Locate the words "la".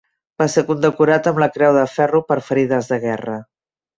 1.43-1.49